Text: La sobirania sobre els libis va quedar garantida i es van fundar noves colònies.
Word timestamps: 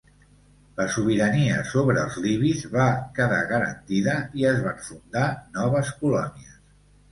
La 0.79 0.85
sobirania 0.93 1.59
sobre 1.71 2.01
els 2.05 2.17
libis 2.23 2.65
va 2.77 2.87
quedar 3.19 3.43
garantida 3.53 4.17
i 4.41 4.49
es 4.55 4.65
van 4.67 4.83
fundar 4.89 5.31
noves 5.61 5.95
colònies. 6.03 6.61